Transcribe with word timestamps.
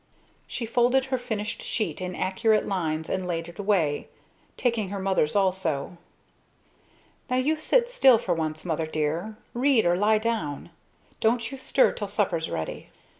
She 0.47 0.65
folded 0.65 1.05
her 1.05 1.19
finished 1.19 1.61
sheet 1.61 2.01
in 2.01 2.15
accurate 2.15 2.67
lines 2.67 3.07
and 3.07 3.27
laid 3.27 3.47
it 3.47 3.59
away 3.59 4.07
taking 4.57 4.89
her 4.89 4.97
mother's 4.97 5.35
also. 5.35 5.99
"Now 7.29 7.37
you 7.37 7.57
sit 7.57 7.87
still 7.87 8.17
for 8.17 8.33
once, 8.33 8.65
Mother 8.65 8.87
dear, 8.87 9.37
read 9.53 9.85
or 9.85 9.95
lie 9.95 10.17
down. 10.17 10.71
Don't 11.19 11.51
you 11.51 11.57
stir 11.59 11.91
till 11.91 12.07
supper's 12.07 12.49
ready." 12.49 12.89